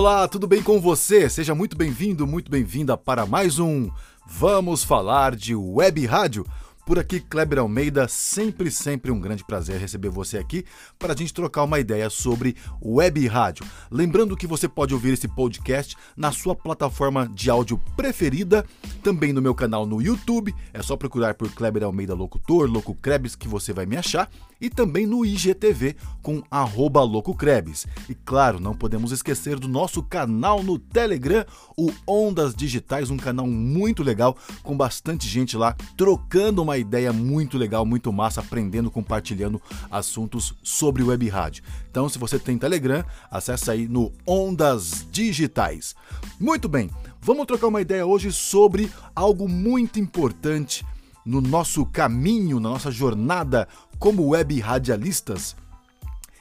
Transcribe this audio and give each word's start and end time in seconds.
Olá, 0.00 0.26
tudo 0.26 0.46
bem 0.46 0.62
com 0.62 0.80
você? 0.80 1.28
Seja 1.28 1.54
muito 1.54 1.76
bem-vindo, 1.76 2.26
muito 2.26 2.50
bem-vinda 2.50 2.96
para 2.96 3.26
mais 3.26 3.58
um 3.58 3.90
Vamos 4.26 4.82
Falar 4.82 5.36
de 5.36 5.54
Web 5.54 6.06
Rádio. 6.06 6.46
Por 6.86 6.98
aqui, 6.98 7.20
Kleber 7.20 7.58
Almeida, 7.58 8.08
sempre, 8.08 8.70
sempre 8.70 9.10
um 9.10 9.20
grande 9.20 9.44
prazer 9.44 9.78
receber 9.78 10.08
você 10.08 10.38
aqui 10.38 10.64
para 10.98 11.12
a 11.12 11.16
gente 11.16 11.34
trocar 11.34 11.64
uma 11.64 11.78
ideia 11.78 12.08
sobre 12.08 12.56
web 12.82 13.26
rádio. 13.26 13.66
Lembrando 13.90 14.36
que 14.36 14.46
você 14.46 14.68
pode 14.68 14.94
ouvir 14.94 15.14
esse 15.14 15.26
podcast 15.26 15.96
na 16.16 16.30
sua 16.30 16.54
plataforma 16.54 17.28
de 17.28 17.50
áudio 17.50 17.76
preferida, 17.96 18.64
também 19.02 19.32
no 19.32 19.42
meu 19.42 19.54
canal 19.54 19.84
no 19.84 20.00
YouTube, 20.00 20.54
é 20.72 20.80
só 20.80 20.96
procurar 20.96 21.34
por 21.34 21.50
Kleber 21.50 21.82
Almeida 21.82 22.14
Locutor, 22.14 22.70
Loco 22.70 22.94
Krebs, 22.94 23.34
que 23.34 23.48
você 23.48 23.72
vai 23.72 23.86
me 23.86 23.96
achar, 23.96 24.30
e 24.60 24.68
também 24.68 25.06
no 25.06 25.24
IGTV 25.24 25.96
com 26.22 26.42
arroba 26.50 27.02
LocoKrebs. 27.02 27.86
E 28.08 28.14
claro, 28.14 28.60
não 28.60 28.74
podemos 28.74 29.10
esquecer 29.10 29.58
do 29.58 29.66
nosso 29.66 30.02
canal 30.02 30.62
no 30.62 30.78
Telegram, 30.78 31.44
o 31.76 31.90
Ondas 32.06 32.54
Digitais, 32.54 33.10
um 33.10 33.16
canal 33.16 33.46
muito 33.46 34.02
legal, 34.02 34.36
com 34.62 34.76
bastante 34.76 35.26
gente 35.26 35.56
lá 35.56 35.74
trocando 35.96 36.62
uma 36.62 36.76
ideia 36.76 37.12
muito 37.12 37.56
legal, 37.56 37.86
muito 37.86 38.12
massa, 38.12 38.40
aprendendo, 38.40 38.90
compartilhando 38.90 39.60
assuntos 39.90 40.54
sobre 40.62 41.02
web 41.02 41.28
rádio. 41.28 41.64
Então, 41.90 42.08
se 42.08 42.18
você 42.18 42.38
tem 42.38 42.58
Telegram, 42.58 43.04
acessa 43.30 43.72
aí 43.72 43.79
no 43.88 44.12
Ondas 44.26 45.06
Digitais. 45.10 45.94
Muito 46.38 46.68
bem, 46.68 46.90
vamos 47.20 47.46
trocar 47.46 47.68
uma 47.68 47.80
ideia 47.80 48.06
hoje 48.06 48.32
sobre 48.32 48.90
algo 49.14 49.48
muito 49.48 49.98
importante 49.98 50.84
no 51.24 51.40
nosso 51.40 51.84
caminho, 51.86 52.58
na 52.58 52.70
nossa 52.70 52.90
jornada 52.90 53.68
como 53.98 54.28
web 54.28 54.58
radialistas. 54.60 55.54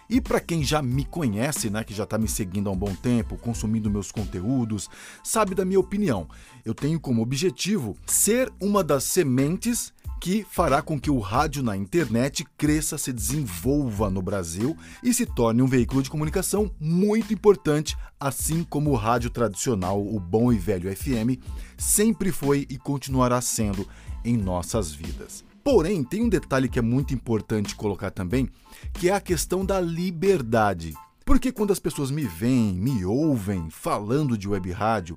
E 0.09 0.19
para 0.19 0.39
quem 0.39 0.63
já 0.63 0.81
me 0.81 1.05
conhece, 1.05 1.69
né, 1.69 1.83
que 1.83 1.93
já 1.93 2.03
está 2.03 2.17
me 2.17 2.27
seguindo 2.27 2.67
há 2.67 2.71
um 2.71 2.77
bom 2.77 2.95
tempo, 2.95 3.37
consumindo 3.37 3.91
meus 3.91 4.11
conteúdos, 4.11 4.89
sabe 5.23 5.53
da 5.53 5.63
minha 5.63 5.79
opinião. 5.79 6.27
Eu 6.65 6.73
tenho 6.73 6.99
como 6.99 7.21
objetivo 7.21 7.95
ser 8.07 8.51
uma 8.59 8.83
das 8.83 9.03
sementes 9.03 9.93
que 10.19 10.45
fará 10.49 10.81
com 10.81 10.99
que 10.99 11.09
o 11.09 11.19
rádio 11.19 11.63
na 11.63 11.77
internet 11.77 12.45
cresça, 12.57 12.97
se 12.97 13.13
desenvolva 13.13 14.09
no 14.09 14.21
Brasil 14.21 14.75
e 15.01 15.13
se 15.13 15.25
torne 15.25 15.61
um 15.61 15.67
veículo 15.67 16.03
de 16.03 16.09
comunicação 16.09 16.71
muito 16.79 17.33
importante, 17.33 17.97
assim 18.19 18.63
como 18.63 18.91
o 18.91 18.95
rádio 18.95 19.29
tradicional, 19.29 20.05
o 20.05 20.19
bom 20.19 20.51
e 20.51 20.57
velho 20.57 20.93
FM, 20.95 21.41
sempre 21.77 22.31
foi 22.31 22.67
e 22.69 22.77
continuará 22.77 23.39
sendo 23.39 23.87
em 24.25 24.35
nossas 24.35 24.91
vidas. 24.91 25.43
Porém, 25.63 26.03
tem 26.03 26.23
um 26.23 26.29
detalhe 26.29 26.67
que 26.67 26.79
é 26.79 26.81
muito 26.81 27.13
importante 27.13 27.75
colocar 27.75 28.11
também, 28.11 28.49
que 28.93 29.09
é 29.09 29.13
a 29.13 29.21
questão 29.21 29.65
da 29.65 29.79
liberdade. 29.79 30.93
Porque 31.29 31.51
quando 31.51 31.71
as 31.71 31.77
pessoas 31.77 32.09
me 32.09 32.23
veem, 32.23 32.73
me 32.73 33.05
ouvem 33.05 33.69
falando 33.69 34.35
de 34.35 34.49
web 34.49 34.71
rádio, 34.71 35.15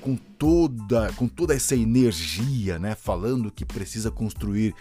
com 0.00 0.16
toda, 0.16 1.12
com 1.12 1.28
toda 1.28 1.54
essa 1.54 1.76
energia, 1.76 2.78
né, 2.78 2.94
falando 2.94 3.50
que 3.50 3.66
precisa 3.66 4.10
construir 4.10 4.74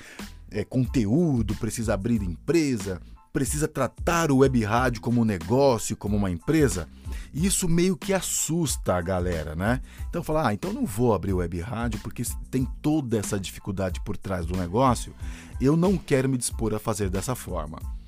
é, 0.50 0.64
conteúdo, 0.64 1.54
precisa 1.56 1.94
abrir 1.94 2.24
empresa, 2.24 3.02
precisa 3.34 3.68
tratar 3.68 4.32
o 4.32 4.38
web 4.38 4.64
rádio 4.64 5.02
como 5.02 5.20
um 5.20 5.26
negócio, 5.26 5.98
como 5.98 6.16
uma 6.16 6.32
empresa, 6.32 6.88
isso 7.34 7.68
meio 7.68 7.98
que 7.98 8.14
assusta 8.14 8.96
a 8.96 9.02
galera, 9.02 9.58
né? 9.58 9.82
Então 10.10 10.24
falar, 10.24 10.48
ah, 10.48 10.54
então 10.54 10.72
não 10.72 10.86
vou 10.86 11.14
abrir 11.14 11.34
web 11.34 11.60
rádio 11.60 12.00
porque 12.02 12.24
tem 12.50 12.66
toda 12.82 13.18
essa 13.18 13.38
dificuldade 13.38 14.00
por 14.06 14.16
trás 14.16 14.46
do 14.46 14.56
negócio, 14.56 15.14
eu 15.60 15.76
não 15.76 15.98
quero 15.98 16.30
me 16.30 16.38
dispor 16.38 16.74
a 16.74 16.80
fazer 16.80 17.10
dessa 17.10 17.36
forma. 17.36 17.99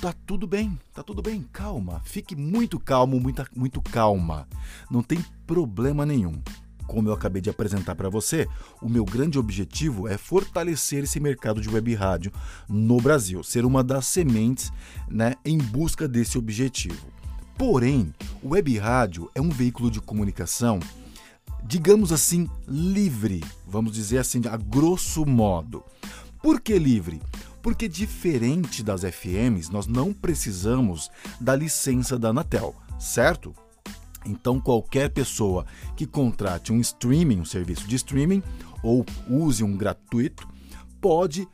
Tá 0.00 0.14
tudo 0.24 0.46
bem, 0.46 0.78
tá 0.94 1.02
tudo 1.02 1.20
bem, 1.20 1.44
calma, 1.52 2.00
fique 2.04 2.36
muito 2.36 2.78
calmo, 2.78 3.18
muito, 3.18 3.44
muito 3.56 3.82
calma, 3.82 4.46
não 4.88 5.02
tem 5.02 5.24
problema 5.44 6.06
nenhum 6.06 6.40
como 6.88 7.06
eu 7.06 7.12
acabei 7.12 7.42
de 7.42 7.50
apresentar 7.50 7.94
para 7.94 8.08
você, 8.08 8.48
o 8.80 8.88
meu 8.88 9.04
grande 9.04 9.38
objetivo 9.38 10.08
é 10.08 10.16
fortalecer 10.16 11.04
esse 11.04 11.20
mercado 11.20 11.60
de 11.60 11.68
web 11.68 11.94
rádio 11.94 12.32
no 12.66 12.96
Brasil, 12.96 13.44
ser 13.44 13.66
uma 13.66 13.84
das 13.84 14.06
sementes 14.06 14.72
né, 15.06 15.34
em 15.44 15.58
busca 15.58 16.08
desse 16.08 16.38
objetivo. 16.38 17.06
Porém, 17.58 18.12
o 18.42 18.54
web 18.54 18.78
rádio 18.78 19.30
é 19.34 19.40
um 19.40 19.50
veículo 19.50 19.90
de 19.90 20.00
comunicação, 20.00 20.80
digamos 21.62 22.10
assim, 22.10 22.48
livre, 22.66 23.44
vamos 23.66 23.92
dizer 23.92 24.18
assim, 24.18 24.40
a 24.48 24.56
grosso 24.56 25.26
modo. 25.26 25.84
Por 26.42 26.58
que 26.58 26.78
livre? 26.78 27.20
Porque 27.62 27.88
diferente 27.88 28.82
das 28.82 29.02
FMs, 29.02 29.70
nós 29.70 29.86
não 29.86 30.12
precisamos 30.12 31.10
da 31.40 31.54
licença 31.54 32.18
da 32.18 32.28
Anatel, 32.28 32.74
certo? 32.98 33.54
Então, 34.24 34.60
qualquer 34.60 35.10
pessoa 35.10 35.64
que 35.96 36.06
contrate 36.06 36.72
um 36.72 36.80
streaming, 36.80 37.40
um 37.40 37.44
serviço 37.44 37.86
de 37.86 37.96
streaming, 37.96 38.42
ou 38.82 39.04
use 39.28 39.64
um 39.64 39.76
gratuito, 39.76 40.46
pode 41.00 41.48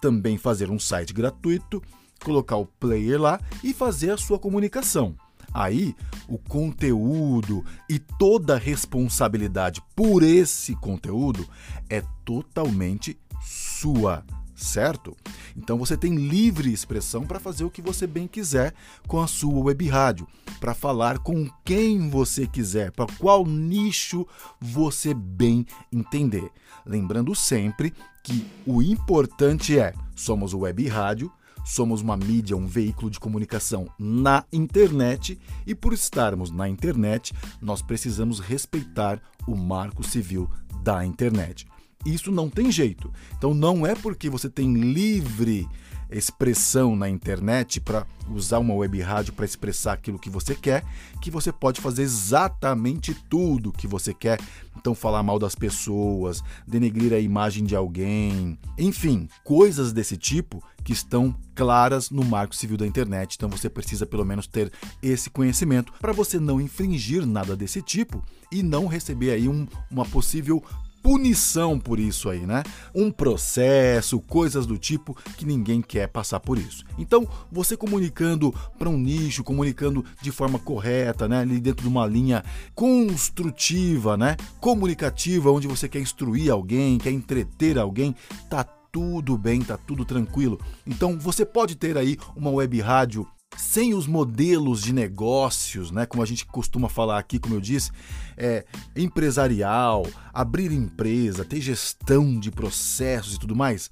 também 0.00 0.38
fazer 0.38 0.70
um 0.70 0.78
site 0.78 1.12
gratuito, 1.12 1.82
colocar 2.22 2.56
o 2.56 2.66
player 2.66 3.20
lá 3.20 3.40
e 3.62 3.72
fazer 3.72 4.10
a 4.10 4.18
sua 4.18 4.38
comunicação. 4.38 5.16
Aí, 5.52 5.96
o 6.28 6.38
conteúdo 6.38 7.64
e 7.88 7.98
toda 7.98 8.54
a 8.54 8.58
responsabilidade 8.58 9.82
por 9.96 10.22
esse 10.22 10.76
conteúdo 10.76 11.46
é 11.88 12.02
totalmente 12.24 13.18
sua 13.42 14.24
certo? 14.60 15.16
Então 15.56 15.78
você 15.78 15.96
tem 15.96 16.14
livre 16.14 16.72
expressão 16.72 17.26
para 17.26 17.40
fazer 17.40 17.64
o 17.64 17.70
que 17.70 17.82
você 17.82 18.06
bem 18.06 18.26
quiser 18.26 18.74
com 19.06 19.20
a 19.20 19.26
sua 19.26 19.64
web 19.64 19.88
rádio, 19.88 20.26
para 20.60 20.74
falar 20.74 21.18
com 21.18 21.48
quem 21.64 22.08
você 22.08 22.46
quiser, 22.46 22.92
para 22.92 23.06
qual 23.18 23.44
nicho 23.46 24.26
você 24.60 25.14
bem 25.14 25.66
entender. 25.92 26.50
Lembrando 26.84 27.34
sempre 27.34 27.94
que 28.22 28.46
o 28.66 28.82
importante 28.82 29.78
é: 29.78 29.94
somos 30.14 30.54
web 30.54 30.86
rádio, 30.88 31.32
somos 31.64 32.00
uma 32.00 32.16
mídia, 32.16 32.56
um 32.56 32.66
veículo 32.66 33.10
de 33.10 33.20
comunicação 33.20 33.88
na 33.98 34.44
internet 34.52 35.38
e 35.66 35.74
por 35.74 35.92
estarmos 35.92 36.50
na 36.50 36.68
internet, 36.68 37.32
nós 37.60 37.82
precisamos 37.82 38.40
respeitar 38.40 39.20
o 39.46 39.56
marco 39.56 40.02
civil 40.02 40.48
da 40.82 41.04
internet. 41.04 41.66
Isso 42.04 42.30
não 42.30 42.48
tem 42.48 42.70
jeito. 42.70 43.12
Então 43.36 43.52
não 43.52 43.86
é 43.86 43.94
porque 43.94 44.30
você 44.30 44.48
tem 44.48 44.72
livre 44.72 45.68
expressão 46.10 46.96
na 46.96 47.08
internet 47.08 47.80
para 47.80 48.06
usar 48.28 48.58
uma 48.58 48.74
web 48.74 49.00
rádio 49.00 49.32
para 49.32 49.44
expressar 49.44 49.92
aquilo 49.92 50.18
que 50.18 50.30
você 50.30 50.54
quer, 50.54 50.84
que 51.20 51.30
você 51.30 51.52
pode 51.52 51.80
fazer 51.80 52.02
exatamente 52.02 53.14
tudo 53.28 53.72
que 53.72 53.86
você 53.86 54.12
quer. 54.12 54.40
Então 54.76 54.94
falar 54.94 55.22
mal 55.22 55.38
das 55.38 55.54
pessoas, 55.54 56.42
denegrir 56.66 57.12
a 57.12 57.18
imagem 57.18 57.64
de 57.64 57.76
alguém, 57.76 58.58
enfim, 58.78 59.28
coisas 59.44 59.92
desse 59.92 60.16
tipo 60.16 60.62
que 60.82 60.92
estão 60.92 61.34
claras 61.54 62.10
no 62.10 62.24
Marco 62.24 62.56
Civil 62.56 62.76
da 62.76 62.86
Internet. 62.86 63.34
Então 63.36 63.48
você 63.48 63.68
precisa 63.68 64.06
pelo 64.06 64.24
menos 64.24 64.46
ter 64.46 64.72
esse 65.02 65.28
conhecimento 65.28 65.92
para 66.00 66.12
você 66.12 66.40
não 66.40 66.60
infringir 66.60 67.26
nada 67.26 67.54
desse 67.54 67.82
tipo 67.82 68.24
e 68.50 68.62
não 68.62 68.86
receber 68.86 69.32
aí 69.32 69.48
um, 69.48 69.66
uma 69.90 70.04
possível 70.06 70.64
punição 71.02 71.78
por 71.78 71.98
isso 71.98 72.28
aí, 72.28 72.46
né? 72.46 72.62
Um 72.94 73.10
processo, 73.10 74.20
coisas 74.20 74.66
do 74.66 74.78
tipo 74.78 75.16
que 75.36 75.44
ninguém 75.44 75.80
quer 75.82 76.08
passar 76.08 76.40
por 76.40 76.58
isso. 76.58 76.84
Então, 76.98 77.26
você 77.50 77.76
comunicando 77.76 78.54
para 78.78 78.88
um 78.88 78.98
nicho, 78.98 79.44
comunicando 79.44 80.04
de 80.20 80.30
forma 80.30 80.58
correta, 80.58 81.28
né, 81.28 81.40
ali 81.40 81.60
dentro 81.60 81.82
de 81.82 81.88
uma 81.88 82.06
linha 82.06 82.44
construtiva, 82.74 84.16
né, 84.16 84.36
comunicativa, 84.60 85.50
onde 85.50 85.66
você 85.66 85.88
quer 85.88 86.00
instruir 86.00 86.50
alguém, 86.50 86.98
quer 86.98 87.10
entreter 87.10 87.78
alguém, 87.78 88.14
tá 88.48 88.64
tudo 88.92 89.38
bem, 89.38 89.62
tá 89.62 89.76
tudo 89.76 90.04
tranquilo. 90.04 90.60
Então, 90.86 91.18
você 91.18 91.44
pode 91.44 91.76
ter 91.76 91.96
aí 91.96 92.16
uma 92.36 92.50
web 92.50 92.80
rádio 92.80 93.26
sem 93.56 93.94
os 93.94 94.06
modelos 94.06 94.82
de 94.82 94.92
negócios, 94.92 95.90
né, 95.90 96.06
como 96.06 96.22
a 96.22 96.26
gente 96.26 96.46
costuma 96.46 96.88
falar 96.88 97.18
aqui, 97.18 97.38
como 97.38 97.54
eu 97.54 97.60
disse, 97.60 97.90
é, 98.36 98.64
empresarial, 98.96 100.06
abrir 100.32 100.72
empresa, 100.72 101.44
ter 101.44 101.60
gestão 101.60 102.38
de 102.38 102.50
processos 102.50 103.34
e 103.34 103.38
tudo 103.38 103.56
mais. 103.56 103.90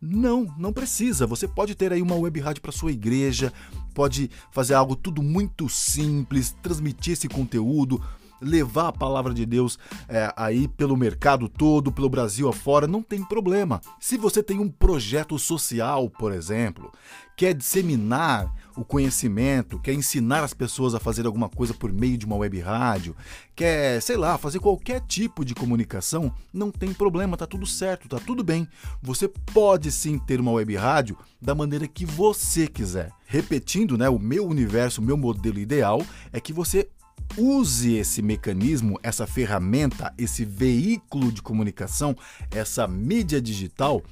Não, 0.00 0.52
não 0.58 0.72
precisa. 0.72 1.26
Você 1.28 1.46
pode 1.46 1.76
ter 1.76 1.92
aí 1.92 2.02
uma 2.02 2.16
web 2.16 2.40
rádio 2.40 2.60
para 2.60 2.72
sua 2.72 2.90
igreja, 2.90 3.52
pode 3.94 4.30
fazer 4.50 4.74
algo 4.74 4.96
tudo 4.96 5.22
muito 5.22 5.68
simples, 5.68 6.56
transmitir 6.60 7.12
esse 7.12 7.28
conteúdo, 7.28 8.02
levar 8.42 8.88
a 8.88 8.92
palavra 8.92 9.32
de 9.32 9.46
Deus 9.46 9.78
é, 10.08 10.32
aí 10.36 10.68
pelo 10.68 10.96
mercado 10.96 11.48
todo, 11.48 11.92
pelo 11.92 12.08
Brasil 12.08 12.48
afora, 12.48 12.86
não 12.86 13.02
tem 13.02 13.24
problema. 13.24 13.80
Se 14.00 14.16
você 14.16 14.42
tem 14.42 14.58
um 14.58 14.68
projeto 14.68 15.38
social, 15.38 16.10
por 16.10 16.32
exemplo, 16.32 16.92
quer 17.36 17.54
disseminar 17.54 18.52
o 18.76 18.84
conhecimento, 18.84 19.78
quer 19.78 19.92
ensinar 19.92 20.42
as 20.42 20.54
pessoas 20.54 20.94
a 20.94 21.00
fazer 21.00 21.26
alguma 21.26 21.48
coisa 21.48 21.74
por 21.74 21.92
meio 21.92 22.16
de 22.16 22.24
uma 22.24 22.36
web 22.36 22.58
rádio, 22.60 23.14
quer, 23.54 24.00
sei 24.00 24.16
lá, 24.16 24.38
fazer 24.38 24.60
qualquer 24.60 25.00
tipo 25.00 25.44
de 25.44 25.54
comunicação, 25.54 26.32
não 26.52 26.70
tem 26.70 26.92
problema, 26.92 27.36
tá 27.36 27.46
tudo 27.46 27.66
certo, 27.66 28.08
tá 28.08 28.18
tudo 28.18 28.42
bem. 28.42 28.66
Você 29.02 29.28
pode 29.28 29.90
sim 29.92 30.18
ter 30.18 30.40
uma 30.40 30.52
web 30.52 30.74
rádio 30.76 31.18
da 31.40 31.54
maneira 31.54 31.86
que 31.86 32.06
você 32.06 32.66
quiser. 32.66 33.12
Repetindo, 33.26 33.98
né, 33.98 34.08
o 34.08 34.18
meu 34.18 34.46
universo, 34.46 35.00
o 35.00 35.04
meu 35.04 35.16
modelo 35.16 35.58
ideal 35.58 36.04
é 36.32 36.40
que 36.40 36.52
você 36.52 36.88
use 37.36 37.94
esse 37.94 38.20
mecanismo, 38.20 38.98
essa 39.02 39.26
ferramenta, 39.26 40.12
esse 40.18 40.44
veículo 40.44 41.32
de 41.32 41.42
comunicação, 41.42 42.16
essa 42.50 42.86
mídia 42.86 43.40
digital 43.40 44.02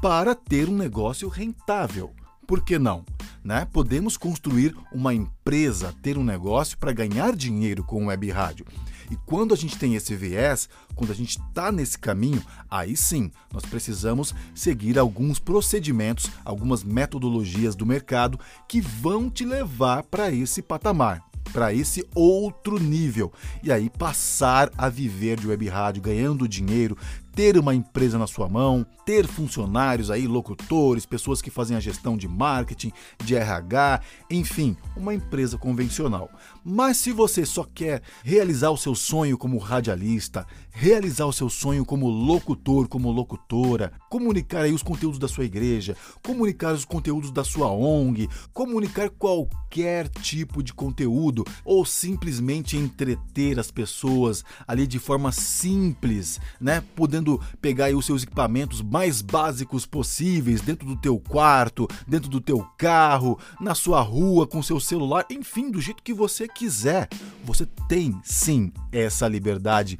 para 0.00 0.34
ter 0.34 0.68
um 0.68 0.76
negócio 0.76 1.28
rentável. 1.28 2.12
Por 2.46 2.64
que 2.64 2.78
não? 2.78 3.04
Né? 3.44 3.66
Podemos 3.72 4.16
construir 4.16 4.74
uma 4.92 5.12
empresa, 5.12 5.94
ter 6.02 6.16
um 6.16 6.24
negócio 6.24 6.78
para 6.78 6.92
ganhar 6.92 7.36
dinheiro 7.36 7.84
com 7.84 8.04
o 8.04 8.06
web 8.06 8.30
rádio. 8.30 8.64
E 9.10 9.16
quando 9.26 9.52
a 9.54 9.56
gente 9.56 9.78
tem 9.78 9.94
esse 9.94 10.14
viés, 10.14 10.68
quando 10.94 11.10
a 11.10 11.14
gente 11.14 11.38
está 11.38 11.72
nesse 11.72 11.98
caminho, 11.98 12.42
aí 12.70 12.96
sim 12.96 13.30
nós 13.52 13.64
precisamos 13.64 14.34
seguir 14.54 14.98
alguns 14.98 15.38
procedimentos, 15.38 16.30
algumas 16.44 16.84
metodologias 16.84 17.74
do 17.74 17.86
mercado 17.86 18.38
que 18.68 18.80
vão 18.80 19.30
te 19.30 19.44
levar 19.44 20.02
para 20.04 20.30
esse 20.30 20.62
patamar 20.62 21.27
para 21.48 21.72
esse 21.72 22.06
outro 22.14 22.78
nível. 22.78 23.32
E 23.62 23.72
aí 23.72 23.90
passar 23.90 24.70
a 24.76 24.88
viver 24.88 25.38
de 25.38 25.46
web 25.46 25.68
rádio, 25.68 26.02
ganhando 26.02 26.48
dinheiro, 26.48 26.96
ter 27.34 27.58
uma 27.58 27.74
empresa 27.74 28.18
na 28.18 28.26
sua 28.26 28.48
mão, 28.48 28.86
ter 29.04 29.26
funcionários 29.26 30.10
aí, 30.10 30.26
locutores, 30.26 31.06
pessoas 31.06 31.40
que 31.40 31.50
fazem 31.50 31.76
a 31.76 31.80
gestão 31.80 32.16
de 32.16 32.28
marketing, 32.28 32.92
de 33.24 33.34
RH, 33.34 34.00
enfim, 34.30 34.76
uma 34.96 35.14
empresa 35.14 35.56
convencional. 35.56 36.30
Mas 36.64 36.98
se 36.98 37.10
você 37.10 37.46
só 37.46 37.64
quer 37.64 38.02
realizar 38.22 38.70
o 38.70 38.76
seu 38.76 38.94
sonho 38.94 39.38
como 39.38 39.58
radialista, 39.58 40.46
realizar 40.70 41.26
o 41.26 41.32
seu 41.32 41.48
sonho 41.48 41.84
como 41.84 42.08
locutor, 42.08 42.86
como 42.86 43.10
locutora, 43.10 43.92
comunicar 44.08 44.62
aí 44.62 44.72
os 44.72 44.82
conteúdos 44.82 45.18
da 45.18 45.26
sua 45.26 45.44
igreja, 45.44 45.96
comunicar 46.22 46.72
os 46.72 46.84
conteúdos 46.84 47.30
da 47.30 47.42
sua 47.42 47.68
ONG, 47.70 48.28
comunicar 48.52 49.10
qualquer 49.10 50.08
tipo 50.08 50.62
de 50.62 50.72
conteúdo 50.72 51.44
ou 51.64 51.84
simplesmente 51.84 52.76
entreter 52.76 53.58
as 53.58 53.70
pessoas 53.70 54.44
ali 54.66 54.86
de 54.86 54.98
forma 54.98 55.32
simples, 55.32 56.40
né, 56.60 56.82
podendo 56.94 57.27
pegar 57.60 57.94
os 57.94 58.06
seus 58.06 58.22
equipamentos 58.22 58.80
mais 58.80 59.20
básicos 59.20 59.84
possíveis 59.84 60.60
dentro 60.60 60.86
do 60.86 60.96
teu 60.96 61.18
quarto, 61.18 61.88
dentro 62.06 62.30
do 62.30 62.40
teu 62.40 62.64
carro, 62.78 63.38
na 63.60 63.74
sua 63.74 64.00
rua, 64.00 64.46
com 64.46 64.62
seu 64.62 64.78
celular, 64.78 65.26
enfim, 65.28 65.70
do 65.70 65.80
jeito 65.80 66.02
que 66.02 66.14
você 66.14 66.46
quiser. 66.46 67.08
Você 67.44 67.66
tem 67.88 68.18
sim 68.22 68.72
essa 68.92 69.26
liberdade 69.26 69.98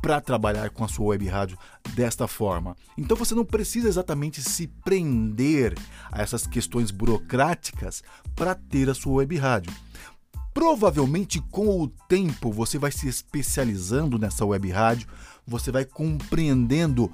para 0.00 0.20
trabalhar 0.20 0.70
com 0.70 0.84
a 0.84 0.88
sua 0.88 1.06
web 1.06 1.26
rádio 1.28 1.58
desta 1.94 2.26
forma. 2.26 2.76
Então 2.96 3.16
você 3.16 3.34
não 3.34 3.44
precisa 3.44 3.88
exatamente 3.88 4.42
se 4.42 4.66
prender 4.66 5.74
a 6.10 6.22
essas 6.22 6.46
questões 6.46 6.90
burocráticas 6.90 8.02
para 8.34 8.54
ter 8.54 8.88
a 8.88 8.94
sua 8.94 9.14
web 9.14 9.36
rádio. 9.36 9.72
Provavelmente 10.52 11.40
com 11.50 11.80
o 11.80 11.86
tempo 11.86 12.50
você 12.50 12.78
vai 12.78 12.90
se 12.90 13.06
especializando 13.08 14.18
nessa 14.18 14.44
web 14.44 14.68
rádio, 14.70 15.08
você 15.46 15.70
vai 15.70 15.84
compreendendo 15.84 17.10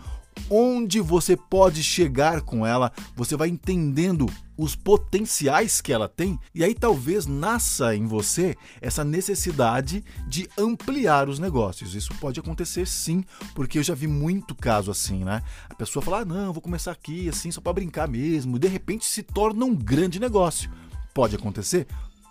onde 0.51 1.01
você 1.01 1.37
pode 1.37 1.83
chegar 1.83 2.43
com 2.43 2.67
ela, 2.67 2.93
você 3.15 3.37
vai 3.37 3.49
entendendo 3.49 4.27
os 4.57 4.75
potenciais 4.75 5.81
que 5.81 5.93
ela 5.93 6.09
tem, 6.09 6.39
e 6.55 6.65
aí 6.65 6.75
talvez 6.75 7.27
nasça 7.27 7.95
em 7.95 8.07
você 8.07 8.57
essa 8.81 9.05
necessidade 9.05 10.03
de 10.27 10.49
ampliar 10.57 11.29
os 11.29 11.39
negócios. 11.39 11.95
Isso 11.95 12.15
pode 12.15 12.41
acontecer 12.41 12.87
sim, 12.87 13.23
porque 13.55 13.79
eu 13.79 13.83
já 13.83 13.95
vi 13.95 14.07
muito 14.07 14.55
caso 14.55 14.91
assim, 14.91 15.25
né? 15.25 15.43
A 15.69 15.75
pessoa 15.75 16.03
fala: 16.03 16.21
ah, 16.21 16.25
"Não, 16.25 16.53
vou 16.53 16.63
começar 16.63 16.93
aqui 16.93 17.29
assim 17.29 17.51
só 17.51 17.61
para 17.61 17.75
brincar 17.75 18.09
mesmo", 18.09 18.57
e 18.57 18.61
de 18.61 18.69
repente 18.69 19.05
se 19.05 19.23
torna 19.23 19.65
um 19.65 19.75
grande 19.75 20.19
negócio. 20.19 20.71
Pode 21.13 21.37
acontecer? 21.37 21.87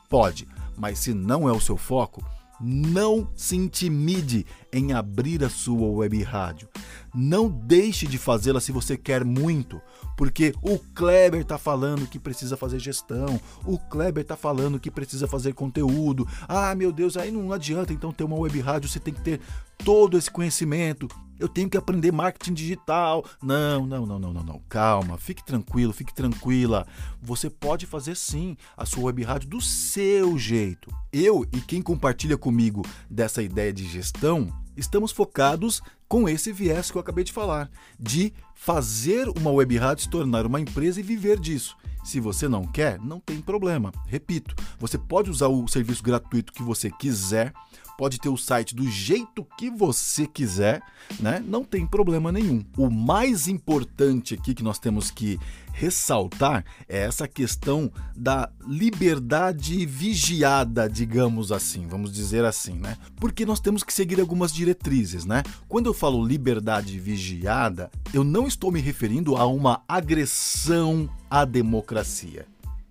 Pode. 0.10 0.48
Mas 0.78 1.00
se 1.00 1.14
não 1.14 1.48
é 1.48 1.52
o 1.52 1.62
seu 1.62 1.78
foco, 1.78 2.24
não 2.60 3.30
se 3.36 3.56
intimide 3.56 4.46
em 4.72 4.94
abrir 4.94 5.44
a 5.44 5.50
sua 5.50 5.88
web 5.90 6.22
rádio. 6.24 6.68
Não 7.14 7.48
deixe 7.50 8.06
de 8.08 8.18
fazê-la 8.18 8.60
se 8.60 8.72
você 8.72 8.98
quer 8.98 9.24
muito, 9.24 9.82
porque 10.18 10.54
o 10.62 10.78
Kleber 10.78 11.42
está 11.42 11.58
falando 11.58 12.08
que 12.08 12.20
precisa 12.20 12.58
fazer 12.58 12.80
gestão, 12.80 13.40
o 13.66 13.78
Kleber 13.78 14.22
está 14.22 14.36
falando 14.36 14.80
que 14.80 14.92
precisa 14.92 15.28
fazer 15.28 15.54
conteúdo. 15.54 16.28
Ah, 16.48 16.76
meu 16.76 16.92
Deus, 16.92 17.18
aí 17.18 17.32
não 17.32 17.52
adianta 17.52 17.94
então 17.94 18.12
ter 18.12 18.24
uma 18.24 18.38
web 18.38 18.60
rádio, 18.60 18.90
você 18.90 19.00
tem 19.00 19.14
que 19.14 19.22
ter 19.22 19.40
todo 19.78 20.18
esse 20.18 20.30
conhecimento. 20.30 21.08
Eu 21.38 21.50
tenho 21.50 21.70
que 21.70 21.78
aprender 21.78 22.12
marketing 22.12 22.54
digital. 22.54 23.26
Não, 23.44 23.86
não, 23.86 24.06
não, 24.06 24.18
não, 24.20 24.34
não, 24.34 24.44
não. 24.44 24.62
Calma, 24.70 25.18
fique 25.18 25.44
tranquilo, 25.44 25.92
fique 25.92 26.14
tranquila. 26.14 26.88
Você 27.22 27.50
pode 27.50 27.86
fazer 27.86 28.16
sim 28.16 28.56
a 28.78 28.86
sua 28.86 29.06
web 29.06 29.22
rádio 29.24 29.50
do 29.50 29.60
seu 29.60 30.38
jeito. 30.38 30.90
Eu 31.12 31.46
e 31.52 31.60
quem 31.60 31.82
compartilha 31.82 32.38
comigo 32.38 32.84
dessa 33.10 33.44
ideia 33.44 33.74
de 33.74 33.86
gestão, 33.86 34.48
estamos 34.78 35.12
focados 35.12 35.82
com 36.08 36.30
esse 36.30 36.54
viés 36.54 36.90
que 36.90 36.98
eu 36.98 37.02
acabei 37.02 37.24
de 37.24 37.34
falar, 37.34 37.70
de 38.00 38.34
fazer 38.54 39.28
uma 39.30 39.52
web 39.52 39.78
rádio 39.78 40.04
se 40.04 40.10
tornar 40.10 40.46
uma 40.46 40.62
empresa 40.62 41.00
e 41.00 41.04
viver 41.04 41.40
disso. 41.40 41.76
Se 42.06 42.20
você 42.20 42.48
não 42.48 42.66
quer, 42.66 43.00
não 43.00 43.20
tem 43.20 43.42
problema. 43.42 43.92
Repito, 44.06 44.56
você 44.80 44.96
pode 44.98 45.32
usar 45.32 45.48
o 45.48 45.68
serviço 45.68 46.04
gratuito 46.04 46.54
que 46.54 46.62
você 46.62 46.92
quiser, 46.92 47.52
pode 47.98 48.20
ter 48.20 48.30
o 48.30 48.38
site 48.38 48.76
do 48.76 48.88
jeito 48.90 49.46
que 49.58 49.70
você 49.70 50.28
quiser, 50.28 50.82
né? 51.20 51.44
Não 51.46 51.64
tem 51.64 51.86
problema 51.86 52.32
nenhum. 52.32 52.64
O 52.78 52.90
mais 52.90 53.48
importante 53.48 54.36
aqui 54.36 54.54
que 54.54 54.64
nós 54.64 54.78
temos 54.78 55.10
que 55.10 55.40
ressaltar 55.74 56.64
é 56.88 57.00
essa 57.00 57.28
questão 57.28 57.92
da 58.16 58.50
liberdade 58.66 59.86
vigiada, 59.86 60.90
digamos 60.90 61.52
assim, 61.52 61.86
vamos 61.86 62.14
dizer 62.14 62.46
assim, 62.46 62.76
né? 62.76 62.98
Porque 63.18 63.46
nós 63.46 63.60
temos 63.60 63.84
que 63.84 63.94
seguir 63.94 64.20
algumas 64.20 64.54
diretrizes, 64.54 65.26
né? 65.26 65.44
Quando 65.68 65.88
eu 65.88 65.94
falo 65.94 66.26
liberdade 66.26 66.98
vigiada, 66.98 67.90
eu 68.14 68.24
não 68.24 68.48
estou 68.48 68.72
me 68.72 68.80
referindo 68.80 69.36
a 69.36 69.46
uma 69.46 69.84
agressão 69.88 71.10
à 71.30 71.44
democracia, 71.44 71.95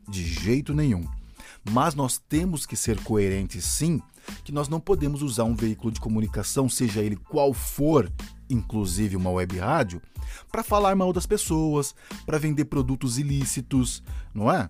de 0.08 0.24
jeito 0.24 0.74
nenhum. 0.74 1.06
Mas 1.70 1.94
nós 1.94 2.18
temos 2.18 2.66
que 2.66 2.76
ser 2.76 3.00
coerentes 3.02 3.64
sim 3.64 4.00
que 4.42 4.52
nós 4.52 4.68
não 4.68 4.80
podemos 4.80 5.22
usar 5.22 5.44
um 5.44 5.54
veículo 5.54 5.92
de 5.92 6.00
comunicação, 6.00 6.68
seja 6.68 7.02
ele 7.02 7.16
qual 7.16 7.52
for, 7.52 8.10
inclusive 8.48 9.16
uma 9.16 9.30
web 9.30 9.58
rádio, 9.58 10.00
para 10.50 10.62
falar 10.62 10.94
mal 10.94 11.12
das 11.12 11.26
pessoas, 11.26 11.94
para 12.24 12.38
vender 12.38 12.64
produtos 12.66 13.18
ilícitos, 13.18 14.02
não 14.34 14.50
é? 14.50 14.68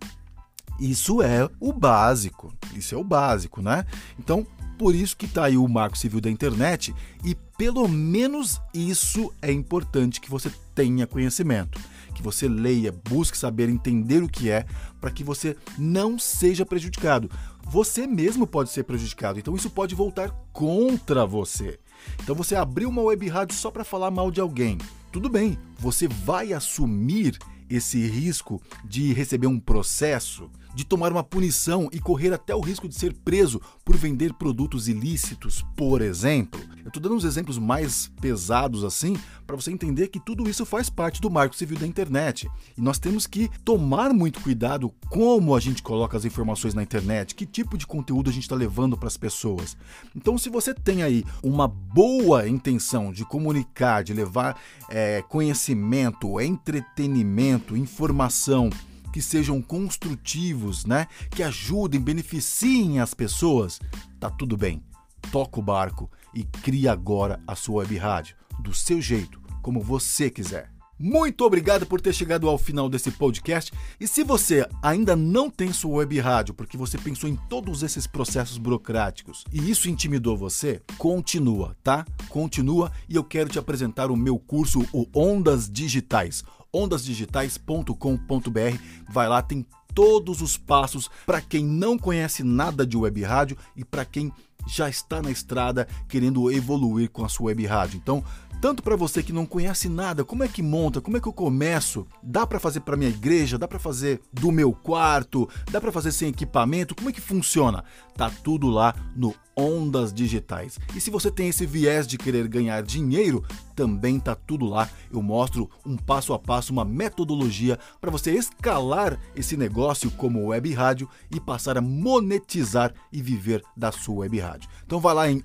Isso 0.78 1.22
é 1.22 1.48
o 1.60 1.72
básico. 1.72 2.53
Isso 2.74 2.94
é 2.94 2.98
o 2.98 3.05
básico, 3.05 3.62
né? 3.62 3.84
Então, 4.19 4.44
por 4.76 4.94
isso 4.94 5.17
que 5.17 5.26
está 5.26 5.44
aí 5.44 5.56
o 5.56 5.69
Marco 5.69 5.96
Civil 5.96 6.20
da 6.20 6.31
Internet 6.31 6.94
e 7.24 7.34
pelo 7.56 7.86
menos 7.86 8.60
isso 8.72 9.32
é 9.41 9.53
importante 9.53 10.20
que 10.20 10.29
você 10.29 10.53
tenha 10.74 11.06
conhecimento, 11.06 11.81
você 12.24 12.48
leia, 12.48 12.93
busque 12.93 13.38
saber 13.38 13.69
entender 13.69 14.22
o 14.22 14.28
que 14.28 14.50
é, 14.50 14.66
para 15.00 15.10
que 15.10 15.22
você 15.22 15.56
não 15.78 16.19
seja 16.19 16.66
prejudicado 16.66 17.31
você 17.66 18.06
mesmo 18.06 18.46
pode 18.46 18.70
ser 18.70 18.84
prejudicado. 18.84 19.38
Então 19.38 19.54
isso 19.54 19.70
pode 19.70 19.94
voltar 19.94 20.31
contra 20.52 21.26
você. 21.26 21.78
Então 22.22 22.34
você 22.34 22.54
abriu 22.54 22.88
uma 22.88 23.02
web 23.02 23.26
rádio 23.28 23.56
só 23.56 23.70
para 23.70 23.84
falar 23.84 24.10
mal 24.10 24.31
de 24.31 24.40
alguém. 24.40 24.78
Tudo 25.10 25.28
bem, 25.28 25.58
você 25.78 26.06
vai 26.08 26.52
assumir 26.52 27.38
esse 27.69 28.06
risco 28.06 28.60
de 28.84 29.12
receber 29.12 29.46
um 29.46 29.58
processo, 29.58 30.50
de 30.74 30.84
tomar 30.84 31.12
uma 31.12 31.22
punição 31.22 31.88
e 31.93 32.00
correr 32.00 32.32
até 32.32 32.54
o 32.54 32.60
risco 32.60 32.88
de 32.88 32.94
ser 32.94 33.12
preso 33.12 33.60
por 33.84 33.96
vender 33.96 34.34
produtos 34.34 34.88
ilícitos, 34.88 35.64
por 35.76 36.02
exemplo. 36.02 36.60
Eu 36.82 36.88
estou 36.88 37.02
dando 37.02 37.14
uns 37.14 37.24
exemplos 37.24 37.58
mais 37.58 38.10
pesados 38.20 38.84
assim, 38.84 39.16
para 39.46 39.56
você 39.56 39.70
entender 39.70 40.08
que 40.08 40.20
tudo 40.20 40.48
isso 40.48 40.66
faz 40.66 40.90
parte 40.90 41.20
do 41.20 41.31
marco 41.31 41.56
civil 41.56 41.78
da 41.78 41.86
internet. 41.86 42.48
E 42.76 42.81
nós 42.81 42.98
temos 42.98 43.26
que 43.26 43.48
tomar 43.64 44.12
muito 44.12 44.40
cuidado 44.40 44.93
como 45.08 45.54
a 45.54 45.60
gente 45.60 45.82
coloca 45.82 46.16
as 46.16 46.24
informações 46.24 46.74
na 46.74 46.82
internet, 46.82 47.34
que 47.34 47.46
tipo 47.46 47.78
de 47.78 47.86
conteúdo 47.86 48.31
a 48.31 48.32
gente 48.32 48.43
está 48.43 48.56
levando 48.56 48.96
para 48.96 49.08
as 49.08 49.16
pessoas. 49.16 49.76
Então, 50.14 50.36
se 50.36 50.48
você 50.48 50.74
tem 50.74 51.02
aí 51.02 51.24
uma 51.43 51.69
boa 51.69 52.48
intenção 52.48 53.12
de 53.12 53.24
comunicar, 53.24 54.02
de 54.02 54.12
levar 54.12 54.60
é, 54.88 55.22
conhecimento, 55.22 56.40
entretenimento, 56.40 57.76
informação, 57.76 58.70
que 59.14 59.22
sejam 59.22 59.62
construtivos, 59.62 60.84
né? 60.84 61.06
Que 61.30 61.44
ajudem, 61.44 62.00
beneficiem 62.00 62.98
as 62.98 63.14
pessoas, 63.14 63.78
tá 64.18 64.28
tudo 64.28 64.56
bem. 64.56 64.82
Toca 65.30 65.60
o 65.60 65.62
barco 65.62 66.10
e 66.34 66.42
cria 66.42 66.90
agora 66.90 67.40
a 67.46 67.54
sua 67.54 67.76
web 67.76 67.96
rádio 67.96 68.34
do 68.58 68.74
seu 68.74 69.00
jeito, 69.00 69.40
como 69.62 69.80
você 69.80 70.28
quiser. 70.28 70.68
Muito 70.98 71.44
obrigado 71.44 71.86
por 71.86 72.00
ter 72.00 72.12
chegado 72.12 72.48
ao 72.48 72.58
final 72.58 72.88
desse 72.88 73.12
podcast. 73.12 73.72
E 74.00 74.08
se 74.08 74.24
você 74.24 74.66
ainda 74.82 75.14
não 75.14 75.48
tem 75.48 75.72
sua 75.72 75.98
web 75.98 76.18
rádio 76.18 76.52
porque 76.52 76.76
você 76.76 76.98
pensou 76.98 77.30
em 77.30 77.36
todos 77.48 77.84
esses 77.84 78.08
processos 78.08 78.58
burocráticos 78.58 79.44
e 79.52 79.70
isso 79.70 79.88
intimidou 79.88 80.36
você, 80.36 80.82
continua, 80.98 81.76
tá? 81.84 82.04
Continua 82.28 82.90
e 83.08 83.14
eu 83.14 83.22
quero 83.22 83.48
te 83.48 83.60
apresentar 83.60 84.10
o 84.10 84.16
meu 84.16 84.40
curso, 84.40 84.84
o 84.92 85.06
Ondas 85.14 85.70
Digitais 85.70 86.42
ondasdigitais.com.br. 86.74 88.78
Vai 89.08 89.28
lá, 89.28 89.40
tem 89.40 89.64
todos 89.94 90.43
os 90.43 90.56
passos 90.56 91.08
para 91.24 91.40
quem 91.40 91.64
não 91.64 91.96
conhece 91.96 92.43
nada 92.43 92.84
de 92.84 92.96
web 92.96 93.22
rádio 93.22 93.56
e 93.76 93.84
para 93.84 94.04
quem 94.04 94.32
já 94.66 94.88
está 94.88 95.22
na 95.22 95.31
estrada 95.31 95.86
querendo 96.08 96.50
evoluir 96.50 97.10
com 97.10 97.24
a 97.24 97.28
sua 97.28 97.46
web 97.46 97.64
rádio. 97.66 98.00
Então, 98.02 98.24
tanto 98.61 98.82
para 98.82 98.96
você 98.96 99.23
que 99.23 99.32
não 99.32 99.46
conhece 99.46 99.89
nada, 99.89 100.25
como 100.25 100.43
é 100.43 100.49
que 100.49 100.63
monta, 100.63 101.01
como 101.01 101.17
é 101.17 101.20
que 101.20 101.29
eu 101.29 101.32
começo? 101.32 102.06
Dá 102.23 102.46
para 102.46 102.61
fazer 102.61 102.81
para 102.81 102.96
minha 102.96 103.11
igreja, 103.11 103.58
dá 103.58 103.69
para 103.69 103.79
fazer 103.79 104.20
do 104.32 104.51
meu 104.51 104.73
quarto, 104.73 105.49
dá 105.70 105.81
para 105.81 105.93
fazer 105.93 106.13
sem 106.13 106.29
equipamento, 106.29 106.94
como 106.94 107.11
é 107.11 107.13
que 107.13 107.20
funciona? 107.20 107.84
Tá 108.17 108.31
tudo 108.31 108.69
lá 108.69 108.94
no 109.15 109.34
Ondas 109.56 110.13
Digitais. 110.13 110.79
E 110.94 111.01
se 111.01 111.11
você 111.11 111.31
tem 111.31 111.49
esse 111.49 111.67
viés 111.67 112.06
de 112.06 112.19
querer 112.19 112.49
ganhar 112.49 112.82
dinheiro, 112.82 113.44
também 113.75 114.19
tá 114.19 114.34
tudo 114.34 114.67
lá. 114.67 114.89
Eu 115.13 115.23
mostro 115.23 115.70
um 115.84 115.96
passo 115.96 116.32
a 116.32 116.39
passo, 116.39 116.73
uma 116.73 116.84
metodologia 116.84 117.79
para 118.01 118.11
você 118.11 118.32
escalar 118.32 119.19
esse 119.34 119.56
negócio 119.56 120.11
como 120.11 120.46
web 120.46 120.73
rádio 120.73 121.08
e 121.31 121.41
passar 121.41 121.79
a 121.79 121.82
monetizar 121.82 122.93
e 123.13 123.23
viver 123.23 123.63
da 123.77 123.93
sua 123.93 124.17
web 124.17 124.39
rádio. 124.39 124.69
Então 124.84 125.01
vai 125.01 125.15
lá 125.15 125.31
em 125.31 125.43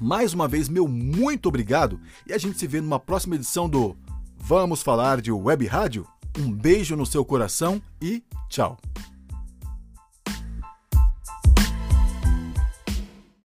mais 0.00 0.32
uma 0.32 0.48
vez, 0.48 0.68
meu 0.68 0.88
muito 0.88 1.48
obrigado 1.48 2.00
e 2.26 2.32
a 2.32 2.38
gente 2.38 2.58
se 2.58 2.66
vê 2.66 2.80
numa 2.80 2.98
próxima 2.98 3.36
edição 3.36 3.68
do 3.68 3.96
Vamos 4.38 4.82
Falar 4.82 5.20
de 5.20 5.30
Web 5.30 5.66
Rádio? 5.66 6.06
Um 6.38 6.50
beijo 6.50 6.96
no 6.96 7.06
seu 7.06 7.24
coração 7.24 7.80
e 8.00 8.22
tchau! 8.48 8.78